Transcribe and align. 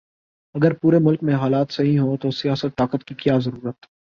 اگر 0.55 0.73
پورے 0.73 0.99
ملک 0.99 1.23
میں 1.23 1.35
حالات 1.35 1.71
صحیح 1.71 1.99
ھوں 1.99 2.17
تو 2.17 2.31
سیاست، 2.31 2.77
طاقت، 2.77 3.03
کی 3.03 3.15
کیا 3.15 3.37
ضرورت 3.37 3.85